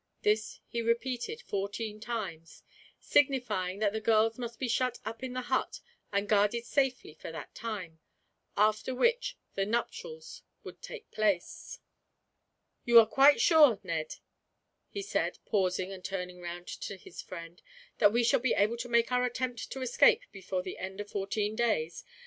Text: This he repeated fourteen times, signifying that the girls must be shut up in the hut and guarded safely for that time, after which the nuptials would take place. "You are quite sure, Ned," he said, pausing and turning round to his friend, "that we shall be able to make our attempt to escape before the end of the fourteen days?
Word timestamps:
This 0.23 0.59
he 0.67 0.81
repeated 0.81 1.43
fourteen 1.43 1.99
times, 1.99 2.63
signifying 2.99 3.77
that 3.77 3.93
the 3.93 4.01
girls 4.01 4.39
must 4.39 4.57
be 4.57 4.67
shut 4.67 4.97
up 5.05 5.21
in 5.21 5.33
the 5.33 5.41
hut 5.43 5.79
and 6.11 6.27
guarded 6.27 6.65
safely 6.65 7.13
for 7.13 7.31
that 7.31 7.53
time, 7.53 7.99
after 8.57 8.95
which 8.95 9.37
the 9.53 9.63
nuptials 9.63 10.41
would 10.63 10.81
take 10.81 11.11
place. 11.11 11.77
"You 12.83 12.97
are 12.99 13.05
quite 13.05 13.39
sure, 13.39 13.79
Ned," 13.83 14.15
he 14.89 15.03
said, 15.03 15.37
pausing 15.45 15.91
and 15.91 16.03
turning 16.03 16.39
round 16.41 16.65
to 16.67 16.97
his 16.97 17.21
friend, 17.21 17.61
"that 17.99 18.11
we 18.11 18.23
shall 18.23 18.39
be 18.39 18.55
able 18.55 18.77
to 18.77 18.89
make 18.89 19.11
our 19.11 19.23
attempt 19.23 19.69
to 19.71 19.81
escape 19.83 20.21
before 20.31 20.63
the 20.63 20.79
end 20.79 20.99
of 20.99 21.09
the 21.09 21.11
fourteen 21.11 21.55
days? 21.55 22.03